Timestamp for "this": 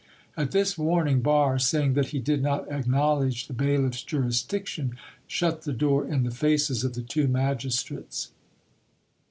0.49-0.79